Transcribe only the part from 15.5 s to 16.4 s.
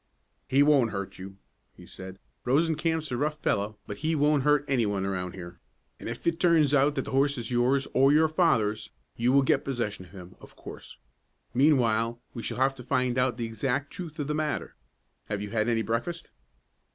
had any breakfast?"